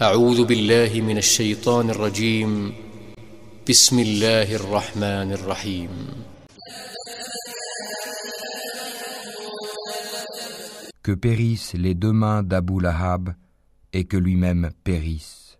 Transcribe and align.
أعوذ 0.00 0.44
بالله 0.44 1.00
من 1.00 1.18
الشيطان 1.18 1.90
الرجيم 1.90 2.72
بسم 3.68 3.98
الله 3.98 4.48
الرحمن 4.56 5.32
الرحيم 5.32 5.90
Que 11.02 11.12
périssent 11.12 11.74
les 11.74 11.94
deux 11.94 12.12
mains 12.12 12.42
d'Abu 12.42 12.80
Lahab 12.80 13.34
et 13.92 14.06
que 14.06 14.16
lui-même 14.16 14.70
périsse. 14.84 15.58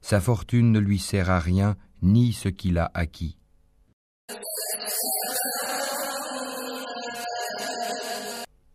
Sa 0.00 0.20
fortune 0.20 0.72
ne 0.72 0.78
lui 0.78 0.98
sert 0.98 1.28
à 1.30 1.38
rien, 1.38 1.76
ni 2.00 2.32
ce 2.32 2.48
qu'il 2.48 2.78
a 2.78 2.90
acquis. 2.94 3.36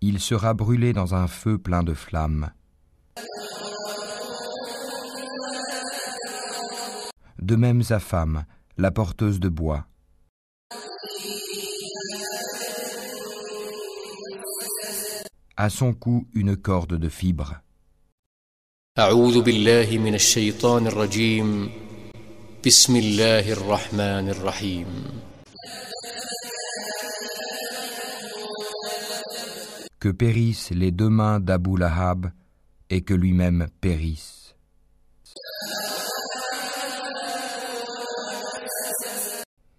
Il 0.05 0.19
sera 0.19 0.53
brûlé 0.53 0.93
dans 0.93 1.15
un 1.15 1.29
feu 1.29 1.59
plein 1.59 1.85
de 1.85 1.95
flammes. 1.95 2.51
De 7.41 7.55
même 7.55 7.85
sa 7.85 8.01
femme, 8.01 8.45
la 8.77 8.91
porteuse 8.91 9.39
de 9.39 9.49
bois. 9.49 9.87
À 15.57 15.71
son 15.71 15.95
cou 15.95 16.27
une 16.35 16.57
corde 16.57 16.97
de 16.97 17.09
fibres. 17.09 17.61
Que 30.03 30.09
périssent 30.09 30.73
les 30.73 30.91
deux 30.91 31.09
mains 31.09 31.39
d'Abu 31.39 31.79
Lahab 31.79 32.33
et 32.91 33.03
que 33.03 33.15
lui-même 33.15 33.69
périsse. 33.81 34.57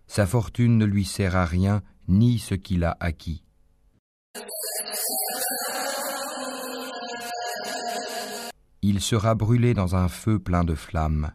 Sa 0.07 0.25
fortune 0.25 0.77
ne 0.77 0.85
lui 0.85 1.03
sert 1.03 1.35
à 1.35 1.43
rien, 1.43 1.81
ni 2.07 2.39
ce 2.39 2.55
qu'il 2.55 2.85
a 2.85 2.95
acquis. 3.01 3.43
Il 8.81 9.01
sera 9.01 9.35
brûlé 9.35 9.73
dans 9.73 9.97
un 9.97 10.07
feu 10.07 10.39
plein 10.39 10.63
de 10.63 10.73
flammes. 10.73 11.33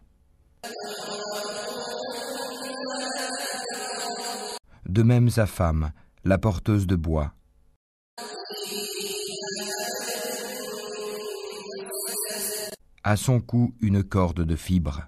De 4.87 5.03
même 5.03 5.29
sa 5.29 5.45
femme, 5.45 5.91
la 6.23 6.39
porteuse 6.39 6.87
de 6.87 6.95
bois. 6.95 7.35
À 13.03 13.15
son 13.15 13.39
cou 13.39 13.73
une 13.79 14.03
corde 14.03 14.41
de 14.41 14.55
fibres. 14.57 15.07